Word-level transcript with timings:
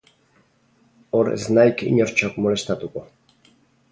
Hor 1.17 1.29
ez 1.33 1.43
naik 1.59 1.85
inortxok 1.91 2.39
molestatuko. 2.45 3.07